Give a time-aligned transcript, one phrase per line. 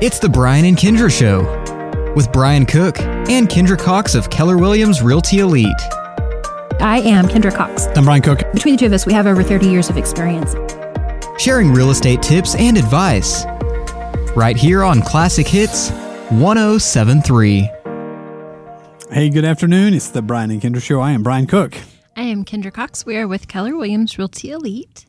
[0.00, 1.42] It's the Brian and Kindra Show
[2.14, 5.66] with Brian Cook and Kindra Cox of Keller Williams Realty Elite.
[6.78, 7.88] I am Kindra Cox.
[7.96, 8.44] I'm Brian Cook.
[8.54, 10.54] Between the two of us, we have over 30 years of experience.
[11.36, 13.44] Sharing real estate tips and advice.
[14.36, 15.90] Right here on Classic Hits
[16.30, 17.68] 1073.
[19.10, 19.94] Hey, good afternoon.
[19.94, 21.00] It's the Brian and Kindra Show.
[21.00, 21.76] I am Brian Cook.
[22.14, 23.04] I am Kindra Cox.
[23.04, 25.06] We are with Keller Williams Realty Elite.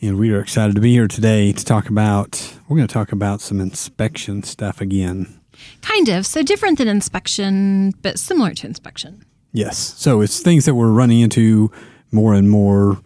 [0.00, 3.12] And we are excited to be here today to talk about, we're going to talk
[3.12, 5.40] about some inspection stuff again.
[5.82, 6.26] Kind of.
[6.26, 9.24] So different than inspection, but similar to inspection.
[9.52, 9.78] Yes.
[9.78, 11.70] So it's things that we're running into
[12.10, 13.00] more and more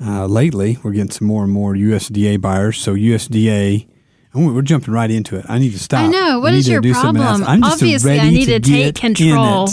[0.00, 0.78] uh, lately.
[0.82, 2.78] We're getting some more and more USDA buyers.
[2.78, 3.86] So USDA,
[4.34, 5.44] and we're jumping right into it.
[5.48, 6.00] I need to stop.
[6.00, 6.40] I know.
[6.40, 7.38] What I need is to your do something else.
[7.40, 7.50] problem?
[7.50, 9.68] I'm just Obviously, I need to, take control.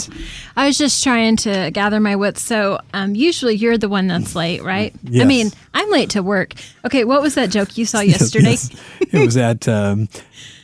[0.56, 2.42] I was just trying to gather my wits.
[2.42, 4.94] So, um, usually you're the one that's late, right?
[5.18, 6.54] I mean, I'm late to work.
[6.84, 8.50] Okay, what was that joke you saw yesterday?
[8.50, 8.70] yes.
[9.00, 10.08] It was at um,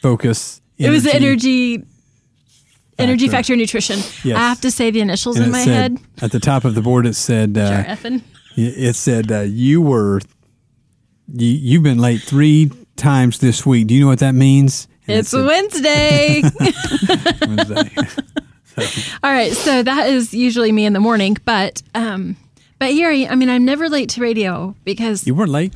[0.03, 0.61] Focus.
[0.79, 1.83] It was the energy
[2.99, 3.37] energy Factor.
[3.37, 3.97] factor nutrition.
[4.25, 4.37] Yes.
[4.37, 6.01] I have to say the initials And in my said, head.
[6.21, 8.23] At the top of the board, it said, uh, Sure, effing.
[8.57, 10.21] It said uh, you were
[11.33, 13.87] you, you've been late three times this week.
[13.89, 14.89] Do you know what that means?
[15.07, 16.43] And it It's said Wednesday.
[17.47, 17.91] Wednesday.
[19.23, 22.37] All right, so that is usually me in the morning, but um,
[22.79, 25.73] but here I, I mean, I'm never late to radio because you weren't late.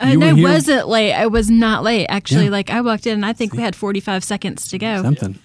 [0.00, 1.12] and you I wasn't late.
[1.12, 2.46] I was not late actually.
[2.46, 2.50] Yeah.
[2.50, 5.02] Like I walked in, and I think we had 45 seconds to go.
[5.02, 5.34] Something.
[5.34, 5.40] I was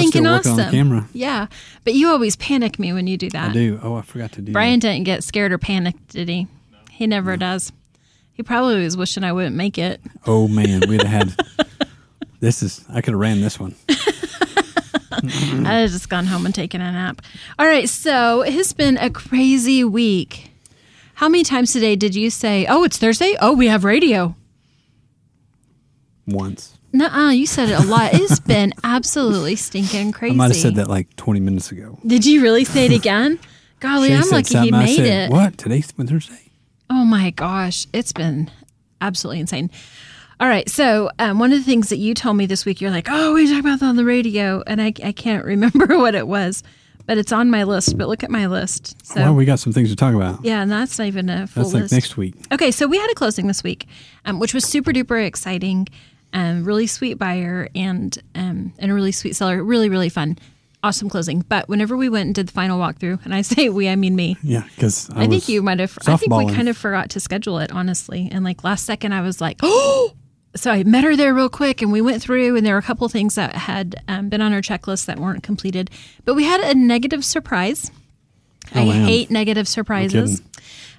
[0.00, 0.70] Stinking awesome.
[0.70, 1.06] camera.
[1.12, 1.46] Yeah,
[1.84, 3.50] but you always panic me when you do that.
[3.50, 3.78] I do.
[3.82, 4.50] Oh, I forgot to do.
[4.52, 4.88] Brian that.
[4.92, 6.46] didn't get scared or panicked, did he?
[6.90, 7.70] He never does.
[8.34, 10.00] He probably was wishing I wouldn't make it.
[10.26, 11.68] Oh man, we'd have had.
[12.40, 12.84] this is.
[12.90, 13.74] I could have ran this one.
[15.10, 17.22] I'd have just gone home and taken a nap.
[17.58, 20.50] All right, so it's been a crazy week.
[21.14, 23.36] How many times today did you say, "Oh, it's Thursday"?
[23.40, 24.34] Oh, we have radio.
[26.26, 26.76] Once.
[26.92, 28.14] Nuh-uh, you said it a lot.
[28.14, 30.34] It's been absolutely stinking crazy.
[30.34, 31.98] I might have said that like 20 minutes ago.
[32.06, 33.40] Did you really say it again?
[33.80, 35.32] Golly, Shay I'm lucky he made said, it.
[35.32, 35.58] What?
[35.58, 36.52] Today's Thursday.
[36.90, 38.50] Oh my gosh, it's been
[39.00, 39.70] absolutely insane.
[40.40, 42.90] All right, so um, one of the things that you told me this week, you're
[42.90, 46.14] like, "Oh, we talked about that on the radio," and I, I can't remember what
[46.14, 46.62] it was,
[47.06, 47.96] but it's on my list.
[47.96, 49.06] But look at my list.
[49.06, 50.44] So well, we got some things to talk about.
[50.44, 51.92] yeah, and that's not even a full That's like list.
[51.92, 52.34] next week.
[52.52, 53.86] Okay, so we had a closing this week,
[54.24, 55.86] um, which was super duper exciting.
[56.32, 59.62] Um, really sweet buyer and um, and a really sweet seller.
[59.62, 60.36] Really, really fun.
[60.84, 61.40] Awesome closing.
[61.40, 64.14] But whenever we went and did the final walkthrough, and I say we, I mean
[64.14, 64.36] me.
[64.42, 65.96] Yeah, because I, I, think you might have.
[66.06, 68.28] I think we kind of forgot to schedule it, honestly.
[68.30, 70.12] And like last second, I was like, oh.
[70.56, 72.82] So I met her there real quick, and we went through, and there were a
[72.82, 75.90] couple things that had um, been on our checklist that weren't completed.
[76.26, 77.90] But we had a negative surprise.
[78.72, 79.06] I Oh, man.
[79.06, 80.40] hate negative surprises.
[80.40, 80.50] kidding.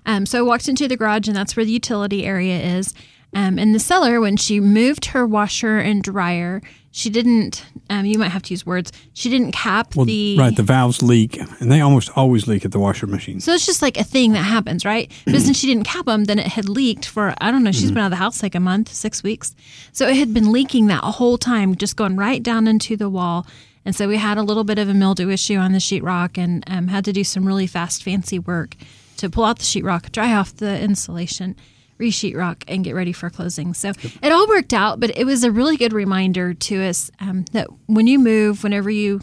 [0.07, 2.93] Um, so I walked into the garage, and that's where the utility area is.
[3.33, 6.61] Um, and the cellar, when she moved her washer and dryer,
[6.95, 7.65] she didn't.
[7.89, 8.89] Um, you might have to use words.
[9.13, 12.71] She didn't cap Well, the right, the valves leak, and they almost always leak at
[12.71, 13.41] the washer machine.
[13.41, 15.11] so it's just like a thing that happens, right?
[15.25, 17.91] But since she didn't cap them, then it had leaked for, I don't know, she's
[17.91, 19.53] been out of the house like a month, six weeks.
[19.91, 23.45] So it had been leaking that whole time, just going right down into the wall.
[23.83, 26.63] And so we had a little bit of a mildew issue on the sheetrock and
[26.67, 28.73] um, had to do some really fast, fancy work
[29.17, 31.57] to pull out the sheetrock, dry off the insulation,
[31.97, 33.73] re sheetrock, and get ready for closing.
[33.73, 33.91] So
[34.21, 37.67] it all worked out, but it was a really good reminder to us um, that
[37.87, 39.21] when you move, whenever you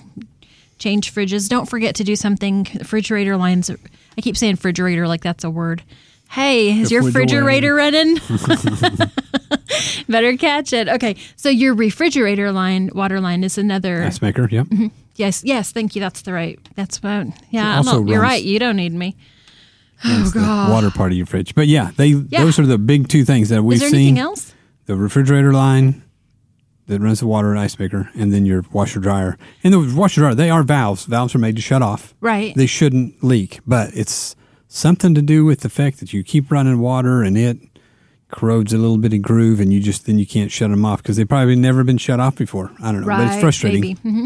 [0.79, 1.49] change fridges.
[1.49, 2.67] Don't forget to do something.
[2.77, 3.71] Refrigerator lines.
[3.71, 5.83] I keep saying refrigerator like that's a word.
[6.31, 8.17] Hey, is your refrigerator running?
[10.09, 10.89] Better catch it.
[10.89, 14.03] Okay, so your refrigerator line, water line, is another.
[14.03, 14.67] Ice maker, yep.
[15.17, 15.73] Yes, yes.
[15.73, 16.01] Thank you.
[16.01, 16.59] That's the right.
[16.75, 17.29] That's what.
[17.51, 18.43] Yeah, I also don't- you're right.
[18.43, 19.15] You don't need me.
[20.05, 20.71] Oh, the God.
[20.71, 21.55] water part of your fridge.
[21.55, 24.01] But yeah, they those are the big two things that we've Is there seen.
[24.01, 24.55] anything else?
[24.87, 26.03] The refrigerator line
[26.87, 29.39] that runs the water and ice maker, and then your washer dryer.
[29.63, 31.05] And the washer dryer, they are valves.
[31.05, 32.15] Valves are made to shut off.
[32.21, 32.55] Right.
[32.55, 34.35] They shouldn't leak, but it's
[34.69, 37.59] something to do with the fact that you keep running water and it
[38.33, 41.17] corrodes a little bitty groove, and you just then you can't shut them off because
[41.17, 42.73] they've probably never been shut off before.
[42.83, 43.27] I don't know, right.
[43.27, 43.81] but it's frustrating.
[43.81, 43.95] Maybe.
[44.01, 44.25] Mm-hmm.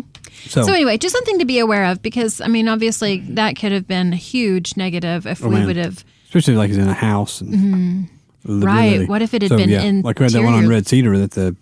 [0.49, 3.73] So, So anyway, just something to be aware of because I mean, obviously, that could
[3.73, 6.05] have been a huge negative if we would have.
[6.27, 7.41] especially like it's in a house.
[7.41, 8.09] And
[8.47, 8.61] Mm-hmm.
[8.65, 9.09] Right.
[9.09, 10.69] What if it had so, been yeah, like we had that one on?
[10.69, 11.57] Red Cedar that the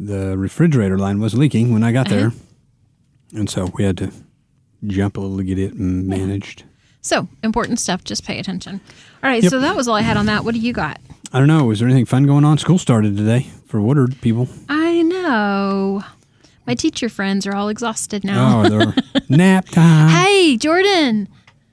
[0.00, 2.16] the refrigerator line was leaking when I got Uh-huh.
[2.20, 2.32] there,
[3.34, 4.10] and so we had to
[4.86, 6.64] jump a little to get it managed.
[7.02, 8.04] So important stuff.
[8.04, 8.80] Just pay attention.
[9.22, 9.42] All right.
[9.42, 9.50] Yep.
[9.50, 10.44] So that was all I had on that.
[10.44, 10.98] What do you got?
[11.32, 11.64] I don't know.
[11.64, 12.56] Was there anything fun going on?
[12.58, 14.48] School started today for Woodward people.
[14.70, 16.02] I know.
[16.66, 18.62] My teacher friends are all exhausted now.
[18.64, 18.94] Oh, they're
[19.28, 20.10] nap time.
[20.10, 21.28] Hey, Jordan,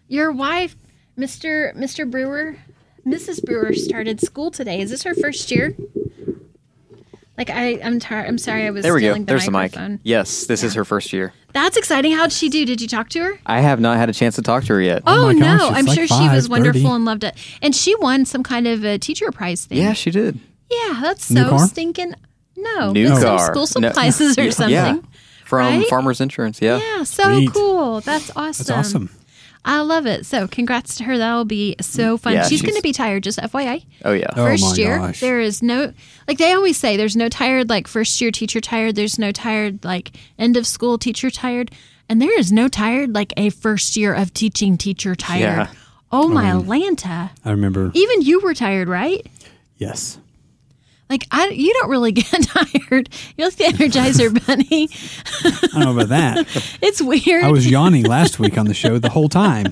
[0.08, 0.76] your wife,
[1.18, 1.76] Mr.
[1.76, 2.10] Mr.
[2.10, 2.58] Brewer,
[3.06, 3.44] Mrs.
[3.44, 4.82] Brewer started school today.
[4.82, 5.76] Is this her first year?
[7.38, 8.28] Like I, I'm tired.
[8.28, 8.66] I'm sorry.
[8.66, 9.14] I was There we go.
[9.14, 9.72] the There's the mic.
[9.72, 10.00] microphone.
[10.04, 11.34] Yes, this is her first year.
[11.54, 12.12] That's exciting.
[12.12, 12.66] How'd she do?
[12.66, 13.40] Did you talk to her?
[13.46, 15.04] I have not had a chance to talk to her yet.
[15.08, 15.58] Oh, oh my no!
[15.58, 16.50] gosh, I'm like sure she was 5:30.
[16.50, 17.36] wonderful and loved it.
[17.62, 19.78] And she won some kind of a teacher prize thing.
[19.78, 20.38] Yeah, she did.
[20.70, 21.60] Yeah, that's New so car?
[21.68, 22.14] stinking.
[22.62, 23.46] No, New it's some car.
[23.48, 23.90] school No.
[23.90, 24.74] supplies or something.
[24.74, 24.98] Yeah,
[25.46, 25.88] from right?
[25.88, 26.62] Farmers Insurance.
[26.62, 26.78] Yeah.
[26.80, 27.54] Yeah, so Sweet.
[27.54, 28.02] cool.
[28.02, 28.66] That's awesome.
[28.66, 29.10] That's awesome.
[29.66, 30.26] I love it.
[30.26, 31.18] So, congrats to her.
[31.18, 32.22] That'll be so mm.
[32.22, 32.34] fun.
[32.34, 33.86] Yeah, she's, she's- going to be tired, just FYI.
[34.06, 34.28] Oh yeah.
[34.32, 35.20] Oh, First my year, gosh.
[35.20, 35.94] there is no,
[36.28, 38.96] like they always say, there's no tired, like first year teacher tired.
[38.96, 41.72] There's no tired, like end of school teacher tired.
[42.08, 45.42] And there is no tired, like a first year of teaching teacher tired.
[45.42, 45.72] Yeah.
[46.12, 47.30] Oh, my Atlanta.
[47.46, 47.92] I remember.
[47.94, 49.24] Even you were tired, right?
[49.78, 50.18] Yes.
[51.10, 53.10] Like I, you don't really get tired.
[53.38, 54.90] You're like the Energizer Bunny.
[55.44, 56.48] I don't know about that.
[56.82, 57.44] It's weird.
[57.44, 59.66] I was yawning last week on the show the whole time,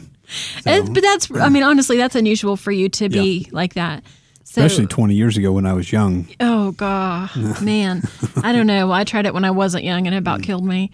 [0.66, 4.04] uh, And- but that's, I mean, honestly, that's unusual for you to be like that.
[4.44, 6.28] So, especially 20 years ago when I was young.
[6.39, 8.01] oh god, man,
[8.44, 8.92] I don't know.
[8.92, 10.22] I tried it when I wasn't young, and it Mm.
[10.22, 10.89] about killed me.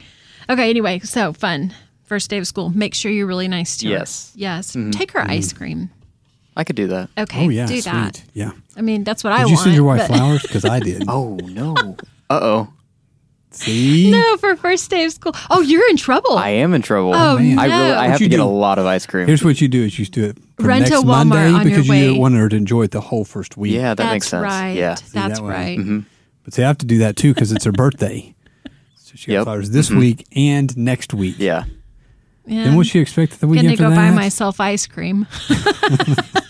[0.50, 1.74] Okay, anyway, so fun.
[2.06, 2.70] First day of school.
[2.70, 3.94] Make sure you're really nice to her.
[3.94, 4.32] Yes.
[4.34, 4.40] her.
[4.40, 4.72] Yes.
[4.76, 4.90] Mm-hmm.
[4.92, 5.32] Take her mm-hmm.
[5.32, 5.90] ice cream.
[6.58, 7.10] I could do that.
[7.18, 7.46] Okay.
[7.46, 7.66] Oh, yeah.
[7.66, 7.86] Do sweet.
[7.92, 8.24] that.
[8.34, 8.52] Yeah.
[8.76, 9.48] I mean, that's what I want.
[9.48, 9.64] Did you want.
[9.64, 10.42] send your wife but- flowers?
[10.42, 11.04] Because I did.
[11.08, 11.76] Oh no.
[12.30, 12.74] uh oh.
[13.52, 14.10] See?
[14.10, 15.36] No, for first day of school.
[15.52, 16.40] Oh, you're in trouble.
[16.40, 17.14] I am in trouble.
[17.14, 17.60] Oh, man.
[17.60, 17.78] I no.
[17.78, 18.44] really I What have you to get do?
[18.44, 19.28] a lot of ice cream.
[19.28, 21.54] Here's what you do: is you do it for Rent a next Walmart Monday on
[21.54, 22.06] your because way.
[22.12, 23.74] you want her to enjoy it the whole first week.
[23.74, 24.42] yeah, that that's makes sense.
[24.44, 24.72] right.
[24.76, 24.96] Yeah.
[25.14, 25.78] That's that way.
[25.78, 26.04] right.
[26.44, 28.34] But they have to do that too because it's her birthday.
[28.96, 29.40] So she got Yep.
[29.42, 29.44] Mm-hmm.
[29.44, 31.36] flowers this week and next week.
[31.38, 31.66] Yeah.
[32.48, 32.64] Yeah.
[32.64, 33.96] Then what she expect the week gonna after go that?
[33.96, 35.28] buy myself ice cream.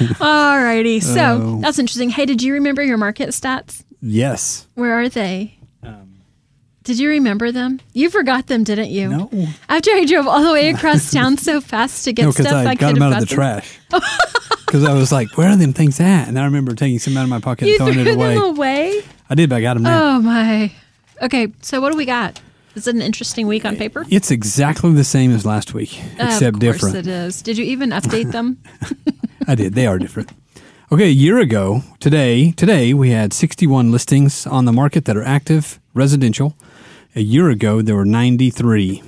[0.18, 1.60] Alrighty, so Oh.
[1.60, 2.10] that's interesting.
[2.10, 3.84] Hey, did you remember your market stats?
[4.00, 4.66] yes.
[4.74, 5.58] Where are they?
[5.82, 6.20] Um,
[6.84, 7.80] did you remember them?
[7.92, 9.08] You forgot them, didn't you?
[9.08, 9.30] No.
[9.68, 12.66] After I drove all the way across town so fast to get No, because stuff,
[12.66, 13.60] I, I, got could them have out of the them.
[13.60, 13.78] trash.
[14.70, 17.24] Because I was like, "Where are them things at?" And I remember taking some out
[17.24, 18.34] of my pocket You and throwing threw it away.
[18.34, 19.02] them away.
[19.28, 20.00] I did, but I got them now.
[20.18, 20.70] Oh my.
[21.20, 22.40] Okay, so what do we got?
[22.76, 24.06] Is it an interesting week on paper?
[24.10, 26.96] It's exactly the same as last week, except of course different.
[26.98, 27.42] it is.
[27.42, 28.58] Did you even update them?
[29.50, 29.74] I did.
[29.74, 30.30] They are different.
[30.92, 35.24] Okay, a year ago today, today we had 61 listings on the market that are
[35.24, 36.54] active residential.
[37.16, 39.02] A year ago there were 93.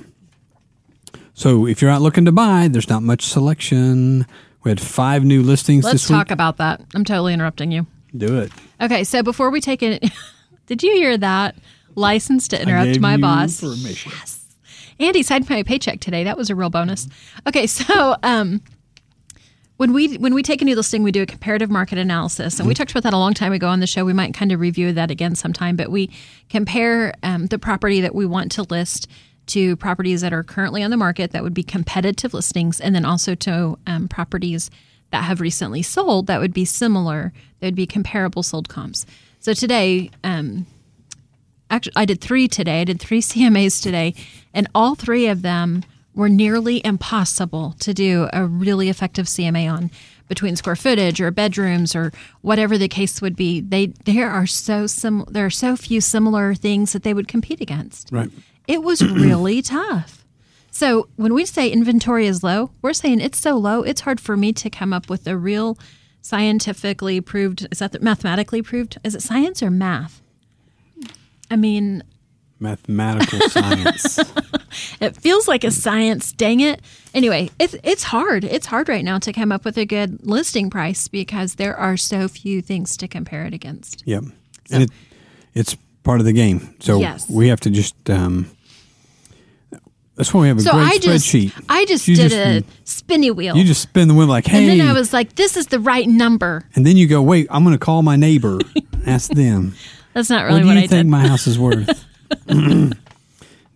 [1.33, 4.25] So if you're out looking to buy, there's not much selection.
[4.63, 6.17] We had five new listings Let's this week.
[6.17, 6.81] talk about that.
[6.93, 7.87] I'm totally interrupting you.
[8.17, 8.51] Do it.
[8.81, 10.03] Okay, so before we take it,
[10.67, 11.55] did you hear that?
[11.95, 13.61] License to interrupt gave my boss.
[13.61, 14.11] permission.
[14.99, 16.25] Andy signed my paycheck today.
[16.25, 17.07] That was a real bonus.
[17.47, 18.61] Okay, so um,
[19.83, 22.69] when we when we take a new listing, we do a comparative market analysis, and
[22.69, 24.05] we talked about that a long time ago on the show.
[24.05, 26.09] We might kind of review that again sometime, but we
[26.49, 29.09] compare um, the property that we want to list
[29.47, 33.03] to properties that are currently on the market that would be competitive listings, and then
[33.03, 34.71] also to um, properties
[35.11, 37.33] that have recently sold that would be similar.
[37.59, 39.05] That would be comparable sold comps.
[39.41, 40.65] So today, um,
[41.69, 42.79] actually I did three today.
[42.79, 44.15] I did three CMAs today,
[44.53, 45.83] and all three of them
[46.15, 49.91] were nearly impossible to do a really effective CMA on
[50.27, 52.11] between square footage or bedrooms or
[52.41, 53.61] whatever the case would be.
[53.61, 57.61] They there are so sim there are so few similar things that they would compete
[57.61, 58.09] against.
[58.11, 58.29] Right.
[58.67, 60.25] It was really tough.
[60.71, 64.35] So when we say inventory is low, we're saying it's so low, it's hard for
[64.35, 65.77] me to come up with a real
[66.21, 68.97] scientifically proved is that the, mathematically proved?
[69.03, 70.21] Is it science or math?
[71.51, 72.03] I mean,
[72.63, 74.17] Mathematical science.
[75.01, 76.81] it feels like a science, dang it.
[77.13, 78.43] Anyway, it's it's hard.
[78.45, 81.97] It's hard right now to come up with a good listing price because there are
[81.97, 84.01] so few things to compare it against.
[84.07, 84.23] Yep.
[84.71, 84.89] And it,
[85.53, 86.73] it's part of the game.
[86.79, 87.29] So Yes.
[87.29, 87.95] we have to just.
[88.09, 88.49] Um,
[90.15, 91.65] that's why we have a So great I just spreadsheet.
[91.67, 93.57] I just You did just- a spinny wheel.
[93.57, 94.59] You just spin the wheel like, hey.
[94.69, 96.63] and then I was like, this is the right number.
[96.75, 98.59] and then you go, wait, I'm going to call my neighbor,
[99.07, 99.73] ask them.
[100.13, 101.07] That's not what really do what, you I think did.
[101.07, 102.05] my house is worth?
[102.45, 102.93] then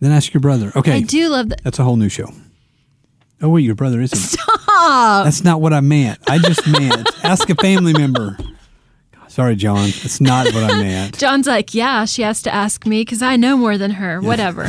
[0.02, 0.72] ask your brother.
[0.76, 0.92] Okay.
[0.92, 1.62] I do love that.
[1.64, 2.30] That's a whole new show.
[3.40, 4.18] Oh, wait, your brother isn't.
[4.18, 5.24] Stop.
[5.24, 6.18] That's not what I meant.
[6.28, 8.36] I just meant ask a family member.
[9.28, 9.84] Sorry, John.
[9.84, 11.18] That's not what I meant.
[11.20, 14.20] John's like, yeah, she has to ask me because I know more than her.
[14.20, 14.68] Whatever.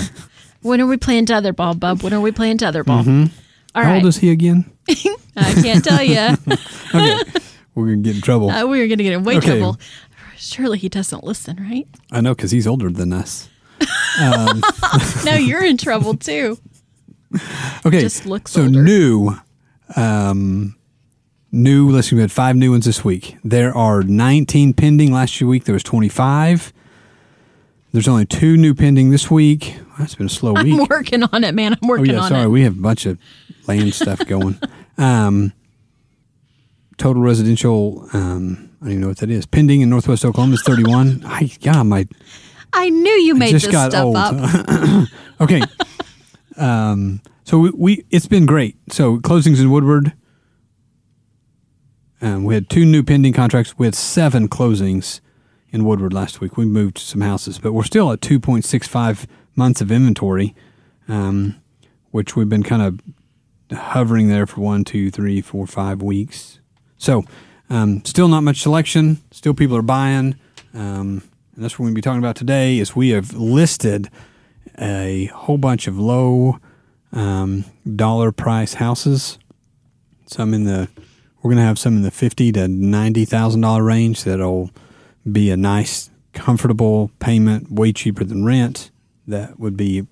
[0.61, 2.03] when are we playing tetherball, bub?
[2.03, 2.89] When are we playing tetherball?
[2.89, 3.25] All Mm-hmm.
[3.75, 3.95] How right.
[3.97, 4.69] old is he again?
[5.35, 6.35] I can't tell you.
[6.93, 7.39] Okay.
[7.75, 8.49] We're going to get in trouble.
[8.49, 9.59] Uh, we're going to get in way Okay.
[9.59, 9.77] trouble.
[10.35, 11.87] Surely he doesn't listen, right?
[12.11, 13.47] I know because he's older than us.
[15.25, 16.57] No, you're in trouble too.
[17.85, 18.01] Okay.
[18.01, 18.81] Just looks so older.
[18.83, 19.35] new,
[19.95, 20.75] um,
[21.51, 21.89] new.
[21.89, 23.37] Let's see, we had five new ones this week.
[23.43, 25.11] There are 19 pending.
[25.13, 26.73] Last week there was 25.
[27.91, 29.77] There's only two new pending this week.
[29.97, 30.73] That's been a slow week.
[30.79, 31.75] I'm working on it, man.
[31.81, 32.43] I'm working Oh yeah, on sorry.
[32.43, 32.47] it.
[32.49, 33.17] We have a bunch of
[33.67, 34.59] land stuff going.
[34.97, 35.53] Um,
[36.97, 39.45] total residential um, I don't even know what that is.
[39.45, 41.23] Pending in Northwest Oklahoma is 31.
[41.25, 42.05] I, God, my
[42.73, 44.15] I knew you made this stuff old.
[44.15, 45.07] up.
[45.41, 45.61] okay.
[46.57, 48.77] um, so we, we it's been great.
[48.91, 50.13] So closings in Woodward.
[52.21, 55.21] Um, we had two new pending contracts with seven closings
[55.71, 56.57] in Woodward last week.
[56.57, 60.53] We moved some houses, but we're still at 2.65 months of inventory,
[61.07, 61.55] um,
[62.11, 62.99] which we've been kind of
[63.77, 66.59] hovering there for one, two, three, four, five weeks.
[66.97, 67.23] So
[67.69, 69.21] um, still not much selection.
[69.31, 70.35] Still people are buying.
[70.73, 71.23] Um,
[71.59, 74.09] and that's what we're going to be talking about today is we have listed
[74.79, 76.57] a whole bunch of low
[77.11, 77.65] um,
[77.97, 79.37] dollar price houses.
[80.25, 80.87] Some in the
[81.41, 84.71] we're going to have some in the fifty to ninety thousand dollar range that'll
[85.29, 88.89] be a nice, comfortable payment, way cheaper than rent.
[89.27, 90.07] That would be a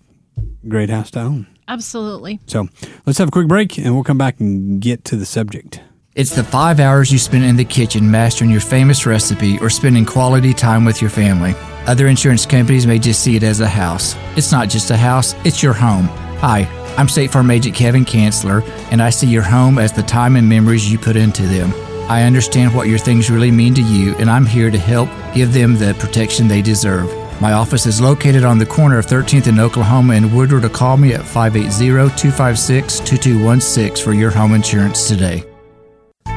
[0.67, 1.47] great house to own.
[1.69, 2.41] Absolutely.
[2.47, 2.67] So
[3.05, 5.79] let's have a quick break, and we'll come back and get to the subject.
[6.17, 10.03] It's the five hours you spend in the kitchen mastering your famous recipe or spending
[10.03, 11.53] quality time with your family.
[11.85, 14.15] Other insurance companies may just see it as a house.
[14.35, 16.07] It's not just a house, it's your home.
[16.39, 20.37] Hi, I'm State Farm Agent Kevin Chancellor, and I see your home as the time
[20.37, 21.71] and memories you put into them.
[22.09, 25.53] I understand what your things really mean to you, and I'm here to help give
[25.53, 27.13] them the protection they deserve.
[27.39, 30.97] My office is located on the corner of 13th and Oklahoma and Woodward to call
[30.97, 35.46] me at 580-256-2216 for your home insurance today.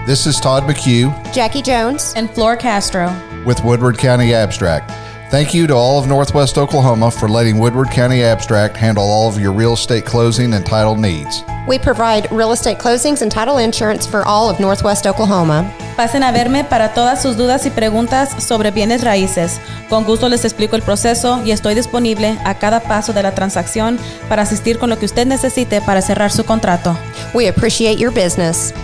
[0.07, 2.15] This is Todd McHugh Jackie Jones.
[2.17, 3.15] and Flor Castro.
[3.45, 4.91] with Woodward County Abstract.
[5.31, 9.39] Thank you to all of Northwest Oklahoma for letting Woodward County Abstract handle all of
[9.39, 11.45] your real estate closing and title needs.
[11.69, 15.71] We provide real estate closings and title insurance for all of Northwest Oklahoma.
[15.97, 19.61] Pasen a verme para todas sus dudas y preguntas sobre bienes raíces.
[19.89, 23.99] Con gusto les explico el proceso y estoy disponible a cada paso de la transacción
[24.29, 26.97] para asistir con lo que usted necesite para cerrar su contrato.
[27.35, 28.75] We appreciate your business.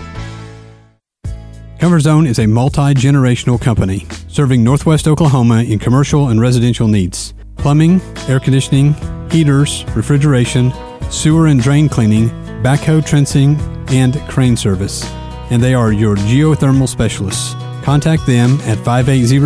[1.79, 7.35] Comfort Zone is a multi generational company serving Northwest Oklahoma in commercial and residential needs
[7.57, 8.95] plumbing, air conditioning,
[9.29, 10.73] heaters, refrigeration,
[11.11, 12.29] sewer and drain cleaning,
[12.63, 15.03] backhoe trenching, and crane service.
[15.51, 17.55] And they are your geothermal specialists.
[17.83, 19.39] Contact them at 580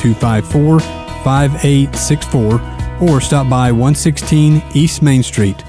[0.00, 5.62] 254 5864 or stop by 116 East Main Street.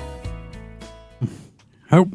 [1.90, 2.10] Hope.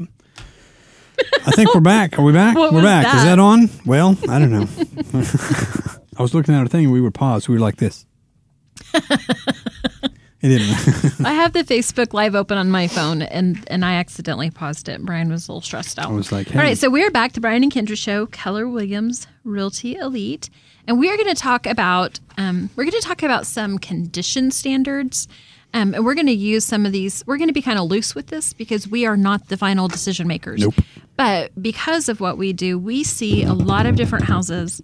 [1.50, 2.16] I think we're back.
[2.16, 2.56] Are we back?
[2.56, 3.06] What we're back.
[3.06, 3.24] Is that?
[3.24, 3.68] that on?
[3.84, 4.68] Well, I don't know.
[6.16, 7.48] I was looking at our thing and we were paused.
[7.48, 8.06] We were like this.
[8.94, 11.26] it didn't.
[11.26, 15.04] I have the Facebook Live open on my phone, and and I accidentally paused it.
[15.04, 16.06] Brian was a little stressed out.
[16.06, 16.58] I was like, all hey.
[16.60, 20.50] right, so we're back to Brian and Kindra show, Keller Williams Realty Elite,
[20.86, 24.52] and we are going to talk about um, we're going to talk about some condition
[24.52, 25.26] standards.
[25.72, 27.22] Um, and we're going to use some of these.
[27.26, 29.86] We're going to be kind of loose with this because we are not the final
[29.86, 30.60] decision makers.
[30.60, 30.74] Nope.
[31.20, 34.80] But because of what we do, we see a lot of different houses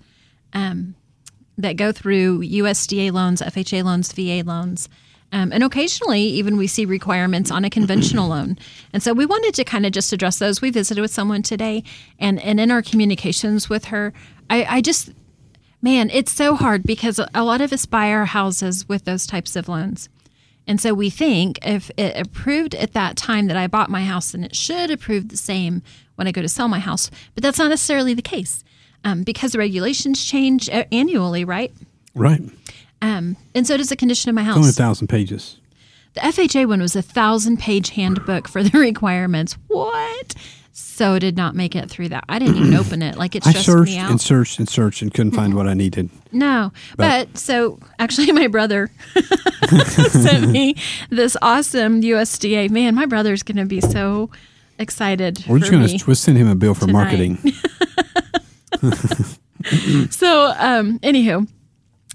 [0.53, 0.95] um,
[1.57, 4.91] that go through USDA loans, FHA loans, VA loans.
[5.33, 8.59] Um, and occasionally, even we see requirements on a conventional loan.
[8.93, 10.61] And so we wanted to kind of just address those.
[10.61, 11.83] We visited with someone today,
[12.19, 14.13] and, and in our communications with her,
[14.51, 15.13] I, I just,
[15.81, 19.57] man, it's so hard because a lot of us buy our houses with those types
[19.57, 20.11] of loans.
[20.67, 24.33] And so we think if it approved at that time that I bought my house,
[24.33, 25.83] then it should approve the same
[26.17, 27.11] when I go to sell my house.
[27.35, 28.65] But that's not necessarily the case
[29.05, 31.73] um, because the regulations change annually, right?
[32.15, 32.41] right.
[33.01, 34.57] Um, and so does the condition of my house.
[34.57, 35.59] Only a thousand pages.
[36.15, 39.57] The FHA one was a thousand page handbook for the requirements.
[39.69, 40.35] What?
[40.73, 42.25] So did not make it through that.
[42.29, 43.17] I didn't even open it.
[43.17, 44.11] Like it I stressed searched me out.
[44.11, 46.09] and searched and searched and couldn't find what I needed.
[46.33, 48.91] No, But- but, so actually, my brother
[50.09, 50.77] sent me
[51.11, 52.71] this awesome USDA.
[52.71, 54.31] Man, my brother's going to be so
[54.79, 55.45] excited.
[55.49, 56.93] We're just going to send him a bill for tonight.
[56.93, 57.39] marketing.
[60.11, 61.49] So, um, anywho,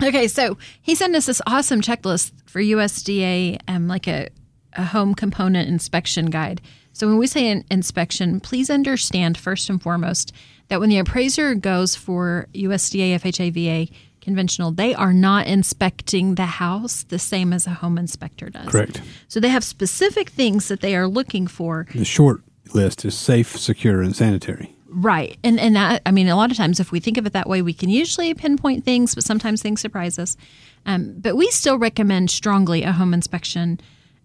[0.02, 4.30] okay, so he sent us this awesome checklist for USDA, um, like a,
[4.74, 6.62] a home component inspection guide.
[6.94, 10.34] So, when we say an inspection, please understand first and foremost
[10.70, 13.52] that when the appraiser goes for USDA, FHA,
[13.88, 18.70] VA, conventional, they are not inspecting the house the same as a home inspector does.
[18.70, 19.02] Correct.
[19.28, 23.58] So, they have specific things that they are looking for The short list is safe,
[23.58, 24.76] secure, and sanitary.
[24.94, 25.38] Right.
[25.44, 27.48] And and that I mean a lot of times if we think of it that
[27.48, 30.36] way we can usually pinpoint things but sometimes things surprise us.
[30.86, 33.80] Um, but we still recommend strongly a home inspection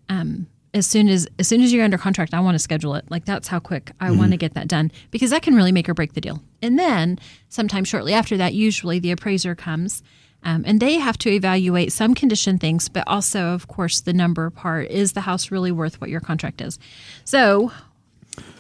[0.09, 3.09] um, as soon as as soon as you're under contract I want to schedule it.
[3.09, 5.89] Like that's how quick I want to get that done because that can really make
[5.89, 6.43] or break the deal.
[6.61, 10.03] And then sometime shortly after that usually the appraiser comes
[10.43, 14.49] um, and they have to evaluate some condition things, but also, of course, the number
[14.51, 14.89] part.
[14.91, 16.79] Is the house really worth what your contract is?
[17.25, 17.73] So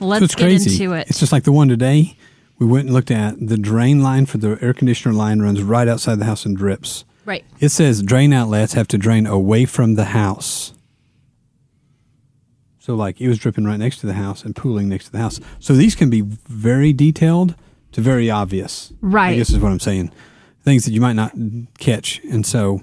[0.00, 0.82] let's so get crazy.
[0.84, 1.08] into it.
[1.08, 2.16] It's just like the one today.
[2.58, 5.86] we went and looked at the drain line for the air conditioner line runs right
[5.88, 7.04] outside the house and drips.
[7.24, 7.44] Right.
[7.60, 10.72] It says drain outlets have to drain away from the house.
[12.78, 15.18] So, like, it was dripping right next to the house and pooling next to the
[15.18, 15.40] house.
[15.58, 17.56] So, these can be very detailed
[17.92, 18.92] to very obvious.
[18.92, 19.36] I Right.
[19.36, 20.12] guess is what I'm saying.
[20.62, 21.32] Things that you might not
[21.78, 22.20] catch.
[22.30, 22.82] And so,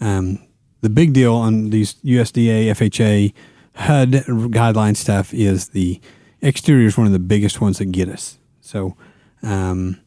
[0.00, 0.38] um,
[0.80, 3.34] the big deal on these USDA, FHA,
[3.74, 4.12] HUD
[4.52, 6.00] guideline stuff is the
[6.42, 8.38] exterior is one of the biggest ones that get us.
[8.60, 8.96] So,
[9.42, 10.00] um,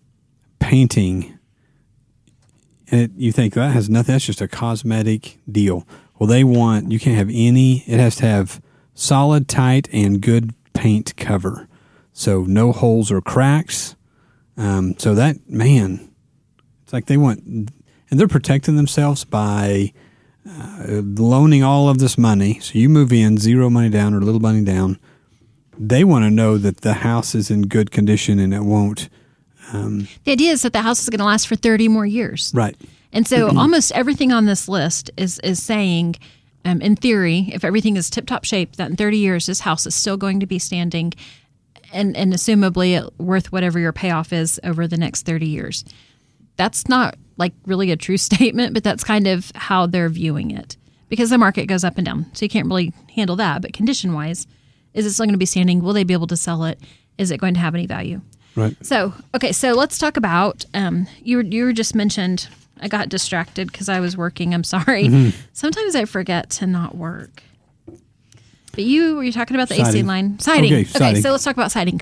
[0.60, 1.38] painting
[2.88, 4.14] it, you think that has nothing.
[4.14, 5.88] That's just a cosmetic deal.
[6.18, 7.84] Well, they want you can't have any.
[7.88, 8.62] It has to have
[8.94, 11.68] solid, tight, and good paint cover.
[12.14, 13.96] So no holes or cracks.
[14.58, 16.10] Um, so that man,
[16.84, 17.72] it's like they want, and
[18.12, 19.92] they're protecting themselves by
[20.48, 22.60] uh, loaning all of this money.
[22.60, 25.00] So you move in, zero money down or little money down.
[25.78, 29.10] They want to know that the house is in good condition and it won't.
[29.74, 32.52] Um, The idea is that the house is going to last for 30 more years.
[32.54, 32.76] right.
[33.12, 36.16] And so almost everything on this list is is saying,
[36.66, 39.88] um, in theory, if everything is tip top shape, that in 30 years this house
[39.88, 41.14] is still going to be standing,
[41.94, 45.86] and and assumably worth whatever your payoff is over the next 30 years.
[46.58, 50.76] That's not like really a true statement, but that's kind of how they're viewing it
[51.08, 53.62] because the market goes up and down, so you can't really handle that.
[53.62, 54.46] But condition wise,
[54.96, 55.82] is it still going to be standing?
[55.84, 56.80] Will they be able to sell it?
[57.18, 58.22] Is it going to have any value?
[58.56, 58.76] Right.
[58.84, 61.38] So, okay, so let's talk about um, you.
[61.38, 62.48] Were, you were just mentioned.
[62.80, 64.54] I got distracted because I was working.
[64.54, 65.06] I'm sorry.
[65.06, 65.38] Mm-hmm.
[65.54, 67.44] Sometimes I forget to not work.
[68.72, 70.74] But you were you talking about the AC line siding?
[70.74, 71.22] Okay, siding.
[71.22, 72.02] so let's talk about siding.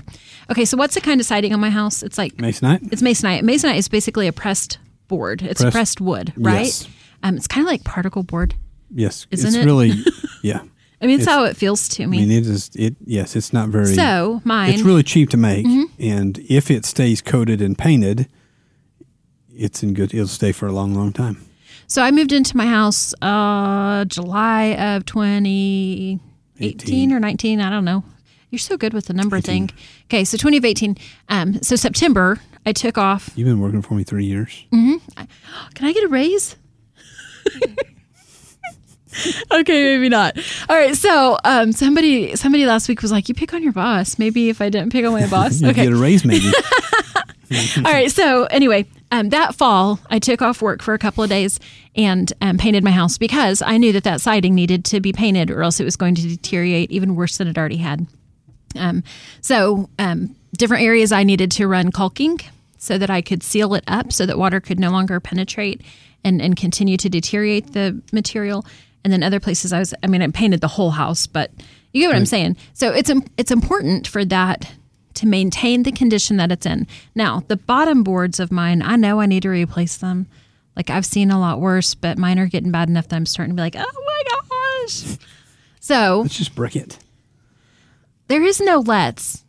[0.50, 2.02] Okay, so what's the kind of siding on my house?
[2.02, 2.92] It's like Masonite.
[2.92, 3.42] it's masonite.
[3.42, 5.42] Masonite is basically a pressed board.
[5.42, 6.66] It's Pressed- pressed, wood, right?
[6.66, 6.88] Yes.
[7.22, 8.54] Um, it's kind of like particle board.
[8.92, 9.64] Yes, Isn't it's it?
[9.64, 9.92] really,
[10.42, 10.62] yeah.
[11.04, 12.16] I mean, it's, It's- how it feels to me.
[12.16, 12.26] I me.
[12.28, 12.70] mean, it is.
[12.74, 13.94] It yes, it's not very.
[13.94, 14.68] so mine.
[14.70, 14.74] Mm-hmm.
[14.74, 15.66] it's really cheap to make,
[15.98, 18.26] and if it stays coated and painted,
[19.54, 20.14] it's in good.
[20.14, 21.44] It'll stay for a long, long time.
[21.86, 26.20] So I moved into my house uh, July of 2018
[26.60, 27.12] 18.
[27.12, 27.60] or 19.
[27.60, 28.02] I don't know.
[28.50, 29.70] You're so good with the number thing.
[30.04, 30.96] Okay, so 2018.
[31.28, 33.28] Um, so September, I took off.
[33.36, 34.64] You've been working for me three years.
[34.72, 34.94] Hmm.
[35.74, 36.56] Can I get a raise?
[39.52, 40.36] okay, maybe not.
[40.68, 44.18] All right, so um, somebody somebody last week was like, "You pick on your boss."
[44.18, 45.84] Maybe if I didn't pick on my boss, You okay.
[45.84, 46.46] get a raise, maybe.
[47.76, 48.10] All right.
[48.10, 51.60] So anyway, um, that fall, I took off work for a couple of days
[51.94, 55.50] and um, painted my house because I knew that that siding needed to be painted,
[55.50, 58.06] or else it was going to deteriorate even worse than it already had.
[58.76, 59.04] Um,
[59.40, 62.40] so um, different areas I needed to run caulking
[62.78, 65.80] so that I could seal it up, so that water could no longer penetrate
[66.24, 68.66] and and continue to deteriorate the material.
[69.04, 71.50] And then other places, I was, I mean, I painted the whole house, but
[71.92, 72.56] you get what I'm saying.
[72.72, 74.72] So it's it's important for that
[75.14, 76.86] to maintain the condition that it's in.
[77.14, 80.26] Now, the bottom boards of mine, I know I need to replace them.
[80.74, 83.54] Like I've seen a lot worse, but mine are getting bad enough that I'm starting
[83.54, 84.22] to be like, oh my
[84.82, 85.18] gosh.
[85.80, 86.98] So Let's just brick it.
[88.28, 89.44] there is no let's.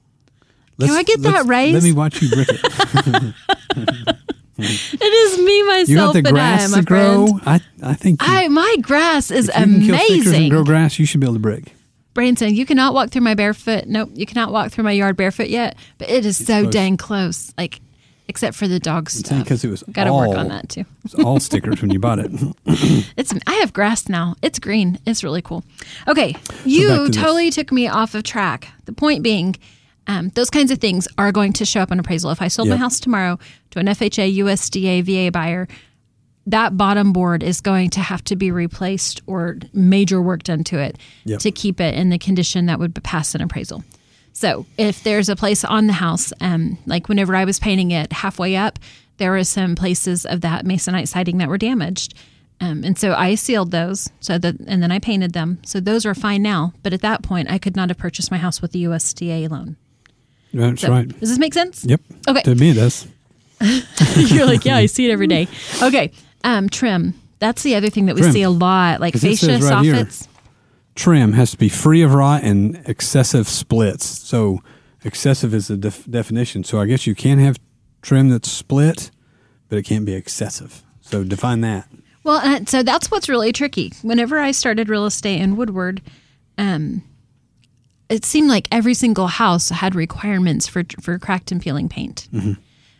[0.77, 1.73] Let's, I get that raise?
[1.73, 4.15] Let me watch you brick it.
[4.57, 7.27] It is me, You myself, got the and I, grass my to grow.
[7.27, 7.41] friend.
[7.45, 10.49] I I think you, I my grass is if you can kill stickers and amazing.
[10.49, 10.97] grow grass.
[10.99, 11.73] You should able to brick.
[12.13, 13.85] Branson, you cannot walk through my barefoot.
[13.87, 15.75] Nope, you cannot walk through my yard barefoot yet.
[15.97, 16.73] But it is so close.
[16.73, 17.53] dang close.
[17.57, 17.81] Like,
[18.29, 19.43] except for the dog stuff.
[19.43, 20.85] because it was Got to work on that too.
[21.03, 22.31] It's all stickers when you bought it.
[23.17, 24.35] It's I have grass now.
[24.41, 24.97] It's green.
[25.05, 25.65] It's really cool.
[26.07, 27.15] Okay, you to this.
[27.17, 28.69] totally took me off of track.
[28.85, 29.55] The point being,
[30.07, 32.31] um, those kinds of things are going to show up on appraisal.
[32.31, 33.39] If I sold my house tomorrow
[33.71, 35.67] to an FHA, USDA, VA buyer,
[36.47, 40.77] that bottom board is going to have to be replaced or major work done to
[40.79, 41.39] it Yep.
[41.39, 43.83] to keep it in the condition that would pass an appraisal.
[44.33, 48.11] So if there's a place on the house, um, like whenever I was painting it
[48.13, 48.77] halfway up,
[49.17, 52.13] there were some places of that masonite siding that were damaged.
[52.61, 55.59] Um, and so I sealed those so that, and then I painted them.
[55.65, 56.73] So those are fine now.
[56.83, 59.77] But at that point, I could not have purchased my house with the USDA loan.
[60.55, 61.07] That's So right.
[61.19, 61.83] does this make sense?
[61.85, 62.01] Yep.
[62.29, 62.41] Okay.
[62.43, 63.07] To me, it does.
[64.15, 65.47] You're like, yeah, I see it every day.
[65.81, 66.11] Okay.
[66.43, 67.13] Um, trim.
[67.39, 68.33] That's the other thing that we Trim.
[68.33, 69.95] see a lot, like fascia right here.
[69.95, 70.27] soffits.
[70.95, 74.05] Trim has to be free of rot and excessive splits.
[74.05, 74.61] So
[75.03, 76.63] excessive is the def- definition.
[76.63, 77.57] So I guess you can have
[78.01, 79.11] trim that's split,
[79.67, 80.83] but it can't be excessive.
[81.01, 81.89] So define that.
[82.23, 83.91] Well, uh, so that's what's really tricky.
[84.01, 86.01] Whenever I started real estate in Woodward,
[86.57, 87.03] um,
[88.09, 92.27] it seemed like every single house had requirements for for cracked and peeling paint.
[92.33, 92.53] Mm-hmm.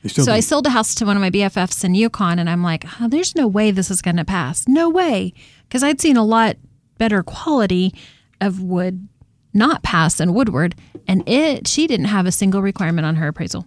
[0.07, 2.61] Still So I sold a house to one of my BFFs in Yukon, and I'm
[2.61, 4.67] like, oh, there's no way this is going to pass.
[4.67, 5.33] No way.
[5.67, 6.57] Because I'd seen a lot
[6.99, 7.93] better quality
[8.39, 9.07] of wood
[9.53, 10.75] not pass in Woodward,
[11.07, 13.65] and it she didn't have a single requirement on her appraisal.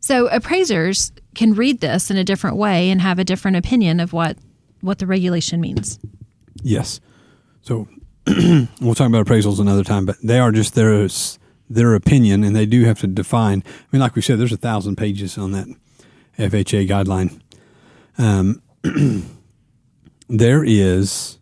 [0.00, 4.12] So appraisers can read this in a different way and have a different opinion of
[4.12, 4.36] what
[4.80, 5.98] what the regulation means.
[6.62, 7.00] Yes.
[7.62, 7.88] So
[8.80, 11.08] we'll talk about appraisals another time, but they are just their
[11.68, 13.62] their opinion, and they do have to define.
[13.66, 15.68] I mean, like we said, there's a thousand pages on that
[16.38, 17.40] FHA guideline.
[18.18, 18.62] Um,
[20.28, 21.38] there is.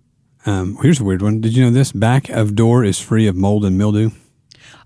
[0.47, 1.41] Um, here's a weird one.
[1.41, 1.93] Did you know this?
[1.93, 4.11] Back of door is free of mold and mildew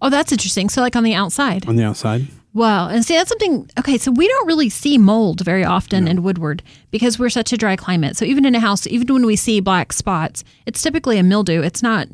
[0.03, 0.69] Oh, that's interesting.
[0.69, 1.69] So like on the outside.
[1.69, 2.27] on the outside.
[2.55, 3.71] Well, and see, that's something.
[3.79, 7.57] Okay, so we don't really see mold very often in Woodward because we're such a
[7.57, 8.17] dry climate.
[8.17, 11.63] So even in a house, even when we see black spots, it's typically a mildew.
[11.63, 12.09] It's not.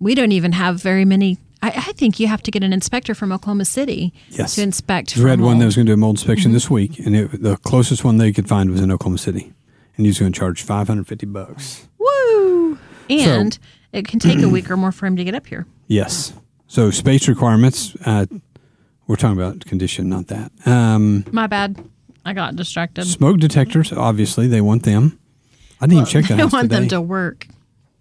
[0.00, 1.36] We don't even have very many.
[1.60, 4.54] I, I think you have to get an inspector from Oklahoma City Yes.
[4.54, 5.16] to inspect.
[5.16, 7.42] We had one that was going to do a mold inspection this week, and it,
[7.42, 9.52] the closest one they could find was in Oklahoma City,
[9.96, 11.88] and he was going to charge 550 bucks.
[11.98, 12.78] Woo!
[13.10, 13.58] And
[13.92, 15.66] it can take a week or more for him to get up here.
[15.88, 16.32] Yes.
[16.68, 17.96] So space requirements.
[18.04, 18.26] Uh,
[19.08, 20.52] we're talking about condition, not that.
[20.66, 21.82] Um, My bad.
[22.24, 23.06] I got distracted.
[23.06, 23.90] smoke detectors.
[23.92, 25.18] Obviously, they want them.
[25.80, 26.80] I didn't even check that I house want today.
[26.80, 27.46] them to work.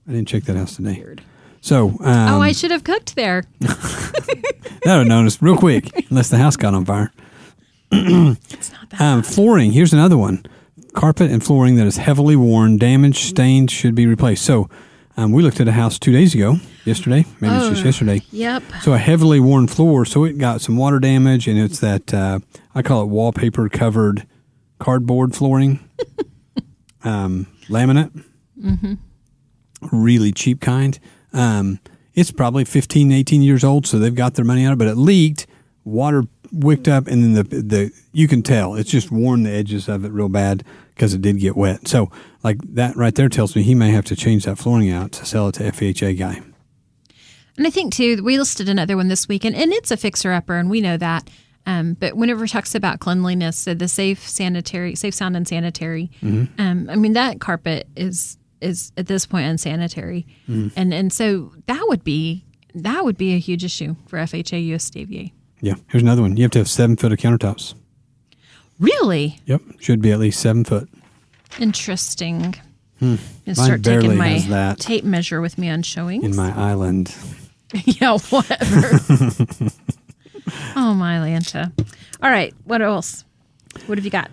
[0.07, 1.15] I didn't check that house today.
[1.61, 3.43] So, um, oh, I should have cooked there.
[3.59, 7.11] that would have noticed real quick, unless the house got on fire.
[7.91, 9.01] It's not that.
[9.01, 9.71] Um, flooring.
[9.71, 10.45] Here's another one.
[10.93, 14.43] Carpet and flooring that is heavily worn, damaged, stained should be replaced.
[14.43, 14.69] So,
[15.17, 18.21] um, we looked at a house two days ago, yesterday, maybe it's just yesterday.
[18.31, 18.63] Yep.
[18.81, 22.39] So a heavily worn floor, so it got some water damage, and it's that uh,
[22.75, 24.27] I call it wallpaper covered
[24.79, 25.79] cardboard flooring,
[27.03, 28.23] um, laminate,
[28.61, 28.93] mm-hmm.
[29.91, 30.99] really cheap kind.
[31.33, 31.79] Um,
[32.13, 34.85] it's probably 15, 18 years old, so they've got their money out of it.
[34.85, 35.47] But it leaked,
[35.83, 39.87] water wicked up, and then the the you can tell it's just worn the edges
[39.87, 41.87] of it real bad because it did get wet.
[41.87, 42.11] So
[42.43, 45.25] like that right there tells me he may have to change that flooring out to
[45.25, 46.41] sell it to FHA guy.
[47.57, 50.31] And I think too, we listed another one this week, and, and it's a fixer
[50.31, 51.29] upper, and we know that.
[51.65, 56.09] Um, but whenever it talks about cleanliness, so the safe sanitary, safe sound and sanitary,
[56.59, 60.25] um, I mean that carpet is is at this point unsanitary,
[60.75, 65.31] and and so that would be that would be a huge issue for FHA USDVA.
[65.61, 66.37] Yeah, here's another one.
[66.37, 67.73] You have to have seven foot of countertops.
[68.79, 70.87] Really Yep, should be at least seven foot.
[71.59, 72.53] interesting.
[72.99, 73.15] Hmm.
[73.45, 74.79] Mine start barely taking my has that.
[74.79, 76.23] tape measure with me on showings.
[76.23, 77.15] in my island.
[77.85, 78.99] yeah, whatever.
[80.75, 81.71] oh my Lanta.
[82.23, 83.23] All right, what else?
[83.85, 84.31] What have you got?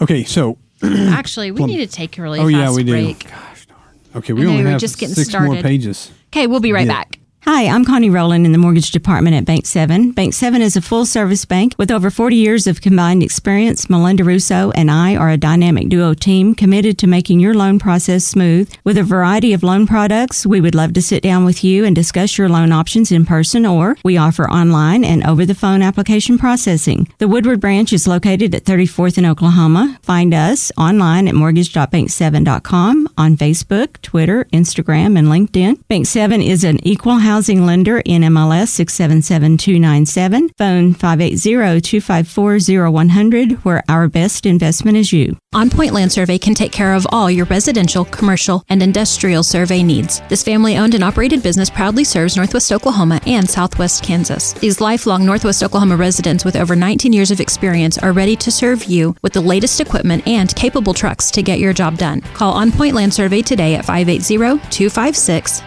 [0.00, 2.92] Okay, so Actually, we need to take a really oh fast yeah, we do.
[2.92, 3.28] break.
[3.28, 3.78] Gosh darn.
[4.16, 5.62] Okay, we I know, only we're have just getting six more started.
[5.62, 6.10] pages.
[6.28, 6.92] Okay, we'll be right Yeah.
[6.94, 7.18] back.
[7.44, 10.12] Hi, I'm Connie Rowland in the mortgage department at Bank 7.
[10.12, 13.88] Bank 7 is a full service bank with over 40 years of combined experience.
[13.88, 18.26] Melinda Russo and I are a dynamic duo team committed to making your loan process
[18.26, 18.70] smooth.
[18.84, 21.96] With a variety of loan products, we would love to sit down with you and
[21.96, 26.36] discuss your loan options in person or we offer online and over the phone application
[26.36, 27.08] processing.
[27.18, 29.98] The Woodward branch is located at 34th in Oklahoma.
[30.02, 35.80] Find us online at mortgage.bank7.com on Facebook, Twitter, Instagram, and LinkedIn.
[35.88, 44.46] Bank 7 is an equal housing lender in MLS 677297, phone 580-254-0100, where our best
[44.46, 45.36] investment is you.
[45.52, 49.82] On Point Land Survey can take care of all your residential, commercial, and industrial survey
[49.82, 50.20] needs.
[50.28, 54.54] This family owned and operated business proudly serves Northwest Oklahoma and Southwest Kansas.
[54.54, 58.84] These lifelong Northwest Oklahoma residents with over 19 years of experience are ready to serve
[58.84, 62.22] you with the latest equipment and capable trucks to get your job done.
[62.34, 65.60] Call On Point Land Survey today at 580 256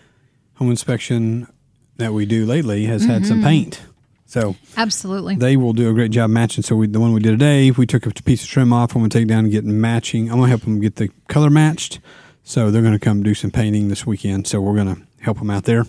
[0.55, 1.49] home inspection
[1.97, 3.83] that we do lately has had some paint.
[4.27, 5.37] So Absolutely.
[5.37, 6.63] they will do a great job matching.
[6.63, 8.95] So we, the one we did today, we took a piece of trim off.
[8.95, 10.31] I'm going to take down and get matching.
[10.31, 12.01] I'm going to help them get the color matched.
[12.43, 14.47] So they're going to come do some painting this weekend.
[14.47, 15.85] So we're going to help them out there.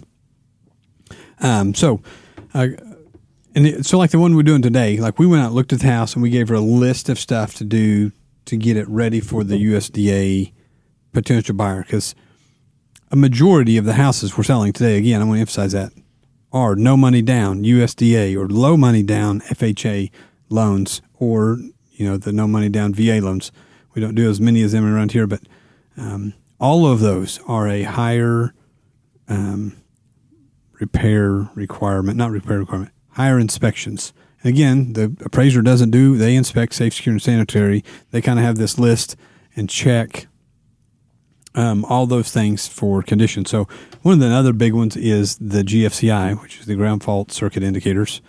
[1.40, 2.02] Um, so,
[2.54, 2.68] uh,
[3.56, 5.88] and so like the one we're doing today, like we went out, looked at the
[5.88, 8.12] house, and we gave her a list of stuff to do
[8.46, 10.52] to get it ready for the USDA
[11.12, 11.84] potential buyer.
[11.84, 12.16] Because
[13.12, 15.94] a majority of the houses we're selling today, again, I'm going to emphasize that,
[16.52, 20.12] are no money down USDA or low money down FHA
[20.50, 21.58] loans or
[21.92, 23.52] you know the no money down VA loans.
[23.94, 25.42] We don't do as many as them around here, but
[25.98, 28.54] um, all of those are a higher
[29.28, 29.78] um,
[30.80, 34.14] repair requirement, not repair requirement, higher inspections.
[34.44, 37.84] Again, the appraiser doesn't do, they inspect safe, secure, and sanitary.
[38.12, 39.16] They kind of have this list
[39.56, 40.28] and check
[41.56, 43.46] um, all those things for condition.
[43.46, 43.68] So,
[44.02, 47.64] one of the other big ones is the GFCI, which is the ground fault circuit
[47.64, 48.22] indicators.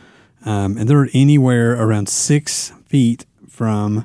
[0.44, 4.04] Um, and they're anywhere around six feet from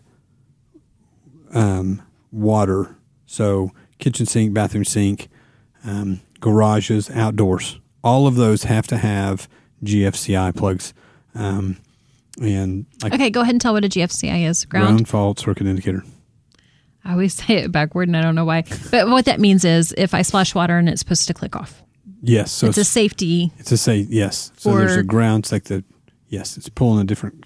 [1.54, 2.96] um, water.
[3.26, 5.28] So, kitchen sink, bathroom sink,
[5.84, 7.80] um, garages, outdoors.
[8.04, 9.50] All of those have to have
[9.84, 10.94] GFCI plugs.
[11.36, 11.78] Um,
[12.42, 14.66] and like Okay, go ahead and tell what a GFCI is.
[14.66, 14.88] Ground.
[14.88, 16.04] ground fault circuit indicator.
[17.06, 18.64] I always say it backward, and I don't know why.
[18.92, 21.82] But what that means is if I splash water and it's supposed to click off,
[22.22, 22.52] Yes.
[22.52, 23.52] So it's a safety.
[23.60, 24.52] It's a say yes.
[24.58, 25.46] So there's a ground.
[25.46, 25.86] It's like the
[26.28, 26.58] yes.
[26.58, 27.46] It's pulling a different.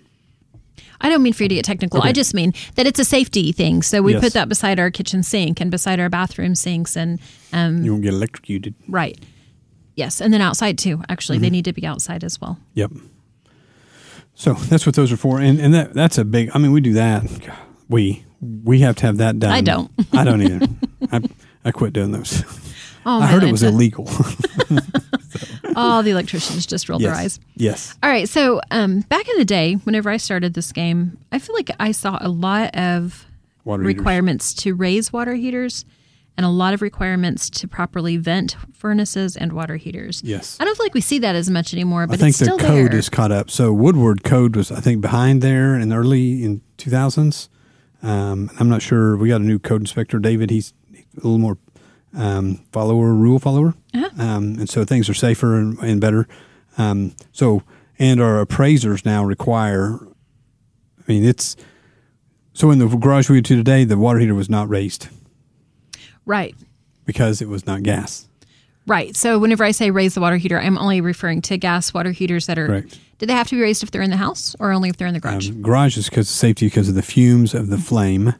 [1.00, 2.02] I don't mean for you to get technical.
[2.02, 3.84] I just mean that it's a safety thing.
[3.84, 4.24] So we Yes.
[4.24, 7.20] put that beside our kitchen sink and beside our bathroom sinks, and
[7.52, 8.74] um, You won't get electrocuted.
[8.88, 9.20] right.
[9.96, 11.04] Yes, and then outside too.
[11.10, 11.44] Actually, Mm-hmm.
[11.44, 12.58] they need to be outside as well.
[12.74, 12.92] Yep.
[14.36, 16.50] So that's what those are for, and and that that's a big.
[16.54, 17.24] I mean, we do that.
[17.90, 19.52] We we have to have that done.
[19.52, 19.92] I don't.
[20.12, 20.68] I don't either.
[21.12, 21.22] I
[21.66, 22.44] I quit doing those.
[23.06, 24.10] Oh, I heard it was illegal.
[25.76, 27.40] All the electricians just rolled their eyes.
[27.56, 27.90] yes.
[27.90, 27.98] Yes.
[28.04, 28.30] All right.
[28.30, 31.92] So um, back in the day, whenever I started this game, I feel like I
[31.92, 33.26] saw a lot of
[33.66, 33.98] Water heaters.
[33.98, 35.84] requirements to raise water heaters
[36.38, 40.22] and a lot of requirements to properly vent furnaces and water heaters.
[40.24, 40.58] Yes.
[40.60, 42.92] I don't feel like we see that as much anymore, but I think the code
[42.92, 42.96] there.
[42.96, 43.52] is caught up.
[43.52, 47.50] So Woodward code was, I think, behind there in the early in 2000s.
[48.02, 49.16] Um, I'm not sure.
[49.16, 50.50] We got a new code inspector, David.
[50.50, 51.58] He's a little more
[52.16, 54.10] um, follower, rule follower, Uh-huh.
[54.22, 56.28] um, and so things are safer and, and better.
[56.78, 57.64] Um, so,
[58.00, 60.00] and our appraisers now require.
[61.00, 61.56] I mean, it's
[62.54, 65.08] so in the garage we went to today, the water heater was not raised
[66.26, 66.56] right.
[67.06, 68.28] because it was not gas.
[68.86, 69.16] Right.
[69.16, 72.48] So whenever I say raise the water heater, I'm only referring to gas water heaters
[72.48, 72.68] that are.
[72.68, 73.00] Correct.
[73.18, 75.08] Do they have to be raised if they're in the house or only if they're
[75.08, 75.50] in the garage?
[75.50, 78.36] Um, garage is because of safety, because of the fumes of the flame.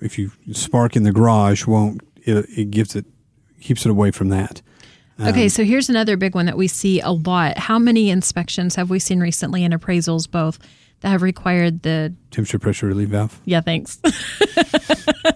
[0.00, 2.46] If you spark in the garage, won't it?
[2.56, 3.06] It gives it
[3.60, 4.62] keeps it away from that.
[5.20, 5.48] okay.
[5.48, 7.58] So here's another big one that we see a lot.
[7.58, 10.58] How many inspections have we seen recently in appraisals, both
[11.00, 12.14] that have required the?
[12.30, 13.40] Temperature pressure relief valve.
[13.44, 13.60] Yeah.
[13.60, 14.00] Thanks.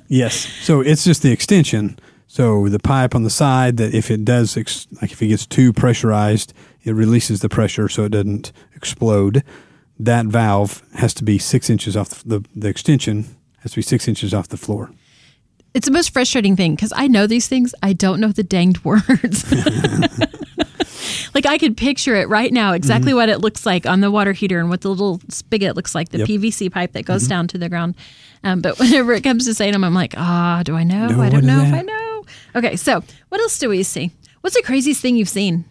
[0.09, 0.35] Yes.
[0.37, 1.99] So it's just the extension.
[2.29, 5.45] So the pipe on the side that if it does, ex- like if it gets
[5.47, 6.53] too pressurized,
[6.85, 9.43] it releases the pressure so it doesn't explode.
[9.99, 13.83] That valve has to be six inches off the, the, the extension has to be
[13.83, 14.91] six inches off the floor.
[15.73, 17.75] It's the most frustrating thing because I know these things.
[17.83, 19.45] I don't know the danged words.
[21.35, 24.33] like I could picture it right now, exactly what it looks like on the water
[24.33, 26.29] heater and what the little spigot looks like, the Yep.
[26.29, 27.97] PVC pipe that goes down to the ground.
[28.45, 31.09] Um, but whenever it comes to saying them, I'm like, ah, do I know?
[31.09, 31.73] No, I don't know if?
[31.75, 32.25] I know.
[32.57, 34.11] Okay, so what else do we see?
[34.41, 35.65] What's the craziest thing you've seen?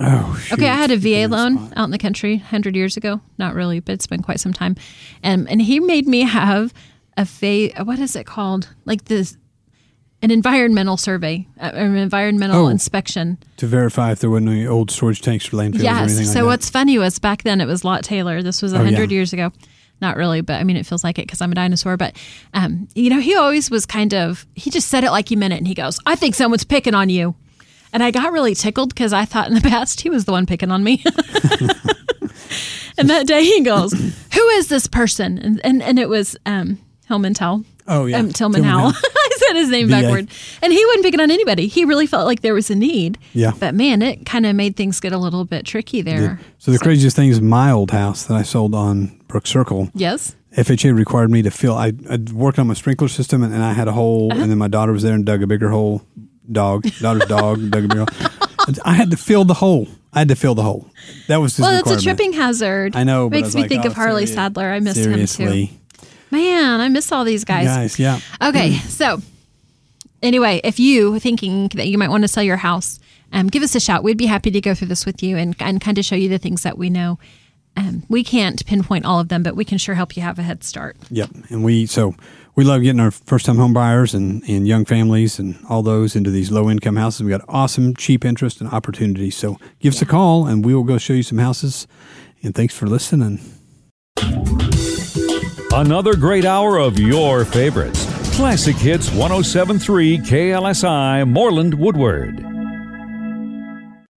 [0.00, 0.54] Oh, shoot.
[0.54, 1.72] Okay, I had a VA loan spot.
[1.76, 3.20] out in the country 100 years ago.
[3.36, 4.76] Not really, but it's been quite some time.
[5.22, 6.72] And and he made me have
[7.18, 8.68] a fa- what is it called?
[8.86, 9.36] Like this
[10.22, 12.68] an environmental survey, uh, an environmental Oh.
[12.68, 13.38] inspection.
[13.56, 16.00] to verify if there wasn't any old storage tanks for landfills or Yes.
[16.10, 18.42] anything like so what's funny was back then it was Lot Taylor.
[18.42, 19.14] This was Oh, 100 yeah.
[19.16, 19.52] years ago.
[20.00, 21.96] Not really, but I mean, it feels like it because I'm a dinosaur.
[21.96, 22.16] But,
[22.54, 25.52] um, you know, he always was kind of, he just said it like he meant
[25.54, 25.58] it.
[25.58, 27.36] And he goes, I think someone's picking on you.
[27.92, 30.44] And I got really tickled because I thought in the past he was the one
[30.46, 31.04] picking on me.
[32.98, 33.92] and that day he goes,
[34.34, 35.38] Who is this person?
[35.38, 37.64] And and, and it was um, Hillman Tell.
[37.88, 38.18] Oh, yeah.
[38.18, 38.92] Um, Tillman, Tillman Howell.
[39.14, 39.92] I said his name VA.
[40.02, 40.28] backward.
[40.62, 41.66] And he wouldn't pick it on anybody.
[41.66, 43.18] He really felt like there was a need.
[43.34, 43.52] Yeah.
[43.58, 46.38] But man, it kind of made things get a little bit tricky there.
[46.58, 49.90] So the craziest thing is my old house that I sold on Brook Circle.
[49.94, 50.36] Yes.
[50.56, 51.74] FHA required me to fill.
[51.74, 54.42] I I'd worked on my sprinkler system and, and I had a hole, Uh-huh.
[54.42, 56.02] and then my daughter was there and dug a bigger hole.
[56.50, 58.74] Dog, daughter's dog dug a bigger hole.
[58.84, 59.88] I had to fill the hole.
[60.12, 60.90] I had to fill the hole.
[61.28, 62.94] That was just Well, it's a tripping hazard.
[62.94, 63.30] I know.
[63.30, 64.70] But I Makes was me like, think oh, of Harley serious- Sadler.
[64.70, 65.68] I miss him too.
[66.32, 67.66] Man, I miss all these guys.
[67.66, 68.18] Guys, yeah.
[68.42, 69.20] Okay, so
[70.22, 72.98] anyway, if you thinking that you might want to sell your house,
[73.32, 74.02] um, give us a shout.
[74.02, 76.28] We'd be happy to go through this with you and, and kind of show you
[76.28, 77.18] the things that we know.
[77.76, 80.42] Um, we can't pinpoint all of them, but we can sure help you have a
[80.42, 80.96] head start.
[81.10, 81.30] Yep.
[81.50, 82.14] And we so
[82.54, 86.14] we love getting our first time home buyers and, and young families and all those
[86.14, 87.22] into these low income houses.
[87.22, 89.36] We got awesome cheap interest and opportunities.
[89.36, 91.86] So give us a call and we will go show you some houses.
[92.42, 93.40] And thanks for listening.
[95.74, 98.04] Another great hour of your favorites.
[98.36, 102.51] Classic Hits 1073 KLSI Moreland Woodward.